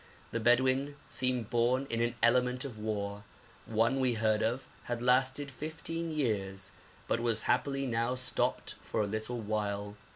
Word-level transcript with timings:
The 0.31 0.39
Bedouin 0.39 0.95
seem 1.09 1.43
born 1.43 1.85
in 1.91 2.01
an 2.01 2.15
element 2.23 2.65
of 2.65 2.79
war; 2.79 3.23
one 3.67 3.99
we 3.99 4.15
heard 4.15 4.41
of 4.41 4.67
had 4.85 4.99
lasted 4.99 5.51
fifteen 5.51 6.09
years, 6.09 6.71
but 7.07 7.19
was 7.19 7.43
happily 7.43 7.85
now 7.85 8.15
stopped 8.15 8.73
for 8.81 9.03
a 9.03 9.05
little 9.05 9.39
while. 9.39 9.95